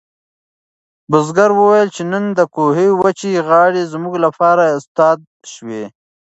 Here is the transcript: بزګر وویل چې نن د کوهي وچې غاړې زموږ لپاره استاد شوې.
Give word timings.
بزګر 1.11 1.51
وویل 1.55 1.89
چې 1.95 2.03
نن 2.11 2.23
د 2.37 2.39
کوهي 2.55 2.87
وچې 3.01 3.31
غاړې 3.47 3.83
زموږ 3.93 4.13
لپاره 4.25 4.63
استاد 4.77 5.19
شوې. 5.53 5.83